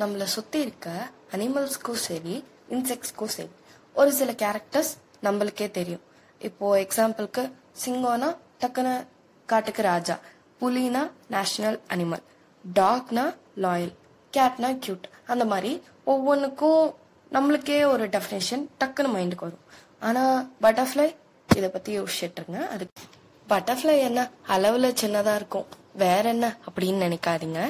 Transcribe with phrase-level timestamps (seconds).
[0.00, 0.88] நம்மளை சுற்றி இருக்க
[1.34, 2.34] அனிமல்ஸ்க்கும் சரி
[2.74, 3.52] இன்செக்ட்ஸ்க்கும் சரி
[4.00, 4.92] ஒரு சில கேரக்டர்ஸ்
[5.26, 6.02] நம்மளுக்கே தெரியும்.
[6.48, 7.42] இப்போ எக்ஸாம்பிளுக்கு
[7.82, 8.28] சிங்கம்னா
[8.62, 8.94] டக்குன்னு
[9.52, 10.16] காட்டுக்கு ராஜா
[10.60, 11.02] புலினா
[11.34, 12.24] நேஷனல் அனிமல்
[12.64, 13.24] டாக்னா
[13.64, 13.94] லாயல்
[14.32, 15.72] கேட்னா கியூட் அந்த மாதிரி
[16.12, 16.82] ஒவ்வொன்றுக்கும்
[17.36, 19.64] நம்மளுக்கே ஒரு டெஃபினேஷன் டக்குன்னு மைண்டுக்கு வரும்.
[20.06, 21.08] ஆனால் பட்டர்ஃப்ளை
[21.48, 22.60] இதை பற்றி யோசிச்சுட்டுருங்க.
[22.74, 23.02] அதுக்கு
[23.52, 24.20] பட்டர்ஃப்ளை என்ன
[24.54, 25.68] அளவில் சின்னதாக இருக்கும்
[26.04, 27.60] வேற என்ன அப்படின்னு நினைக்காதீங்க.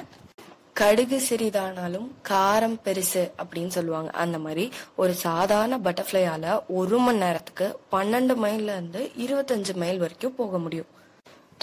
[0.81, 4.11] கடுகு சிறிதானாலும் காரம் பெருசு அப்படின்னு சொல்லுவாங்க.
[4.11, 10.59] அந்த மாதிரி ஒரு சாதாரண பட்டர்ஃப்ளையால ஒரு மணி நேரத்துக்கு பன்னெண்டு மைல்ல இருந்து இருபத்தஞ்சு மைல் வரைக்கும் போக
[10.59, 10.87] முடியும்.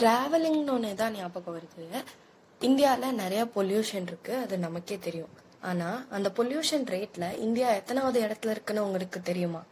[0.02, 2.04] டிராவலிங்னு ஒன்று தான் ஞாபகம் வருது.
[2.62, 5.30] இந்தியாவில் நிறைய பொல்யூஷன் இருக்கு அது நமக்கே தெரியும்.
[5.62, 9.64] ஆனா அந்த பொல்யூஷன் ரேட்ல இந்தியா எத்தனாவது இடத்துல இருக்குன்னு உங்களுக்கு தெரியுமா?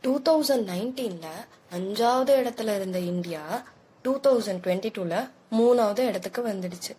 [0.00, 1.26] டூ தௌசண்ட் நைன்டீன்ல
[1.76, 3.62] அஞ்சாவது இடத்துல இருந்த இந்தியா
[4.02, 6.94] டூ தௌசண்ட் டுவெண்ட்டி டூல மூணாவது இடத்துக்கு வந்துடுச்சு.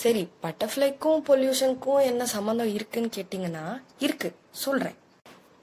[0.00, 3.64] சரி பட்டர்ஃப்ளைக்கும் பொல்யூஷனுக்கும் என்ன சம்மந்தம் இருக்குன்னு கேட்டிங்கன்னா
[4.04, 4.28] இருக்கு.
[4.62, 4.96] சொல்றேன்.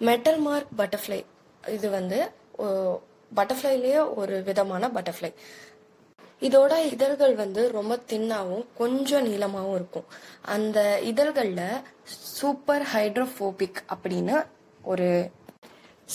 [0.08, 1.19] மெட்டல் மார்க் பட்டர்ஃப்ளை
[1.75, 2.19] இது வந்து
[3.38, 5.31] பட்டர்ஃப்ளைலேயே ஒரு விதமான பட்டர்ஃப்ளை
[6.47, 10.07] இதோட இதழ்கள் வந்து ரொம்ப தின்னாவும் கொஞ்சம் நீளமாகவும் இருக்கும்.
[10.55, 10.80] அந்த
[11.11, 11.81] இதழ்களில்
[12.38, 14.35] சூப்பர் ஹைட்ரோஃபோபிக் அப்படின்னு
[14.91, 15.09] ஒரு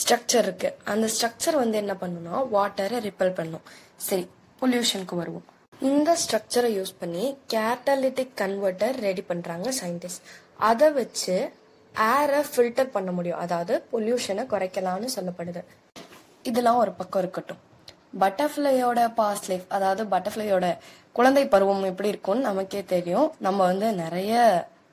[0.00, 0.70] ஸ்ட்ரக்சர் இருக்கு.
[0.92, 3.66] அந்த ஸ்ட்ரக்சர் வந்து என்ன பண்ணுன்னா வாட்டரை ரிப்பல் பண்ணும்.
[4.06, 4.24] சரி
[4.60, 5.48] பொல்யூஷனுக்கு வருவோம்.
[5.88, 10.22] இந்த ஸ்ட்ரக்சரை யூஸ் பண்ணி கேட்டலிட்டிக் கன்வெர்ட்டர் ரெடி பண்றாங்க சயின்டிஸ்ட்
[10.68, 11.34] அதை வச்சு
[11.94, 13.40] ஏரை ஃபில்டர் பண்ண முடியும்.
[13.44, 15.62] அதாவது பொல்யூஷனை குறைக்கலாம்னு சொல்லப்படுது.
[16.50, 17.60] இதெல்லாம் ஒரு பக்கம் இருக்கட்டும்.
[18.22, 20.66] பட்டர்ஃப்ளையோட பாஸ்ட் லைஃப் அதாவது பட்டர்ஃப்ளையோட
[21.18, 23.28] குழந்தை பருவம் எப்படி இருக்கும்னு நமக்கே தெரியும்.
[23.46, 24.34] நம்ம வந்து நிறைய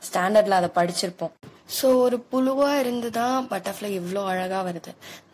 [0.09, 1.33] ஸ்டாண்டர்ட்ல அதை படிச்சிருப்போம்.
[1.79, 4.91] ஸோ ஒரு புழுவா இருந்து தான் பட்டர்ஃப்ளை இவ்வளோ அழகா வருது.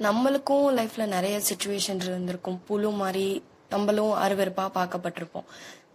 [0.07, 2.59] நம்மளுக்கும் லைஃப்ல நிறைய சுச்சுவேஷன் இருந்திருக்கும்.
[2.69, 3.27] புழு மாதிரி
[3.69, 5.49] நம்மளும் அருவருப்பா பார்க்கப்பட்டிருப்போம்.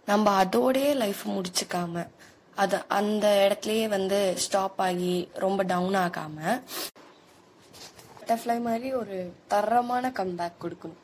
[0.05, 2.07] நம்ம அதோடயே லைஃப் முடிச்சுக்காம
[2.55, 6.61] அது அந்த இடத்துலயே வந்து ஸ்டாப் ஆகி ரொம்ப டவுன் ஆகாம
[8.17, 9.15] பட்டர்ஃப்ளை மாதிரி ஒரு
[9.47, 10.99] தரமான கம்பேக் கொடுக்கணும்.